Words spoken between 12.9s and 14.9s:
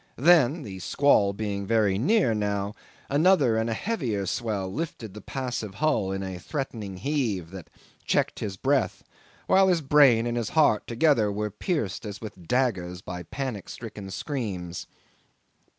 by panic stricken screams.